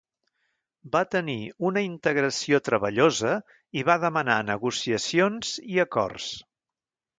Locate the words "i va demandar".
3.81-4.41